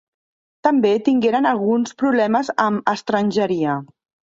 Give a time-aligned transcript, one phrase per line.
[0.67, 3.79] També tingueren alguns problemes amb estrangeria.